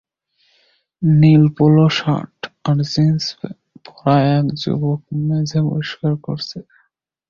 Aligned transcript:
নীল 1.01 1.43
polo 1.55 1.85
shirt 1.97 2.39
আর 2.67 2.77
jeans 2.91 3.23
পরা 3.85 4.15
এক 4.35 4.45
যুবক 4.61 4.99
মেঝে 5.19 5.59
পরিষ্কার 5.69 6.13
করছে 6.25 6.57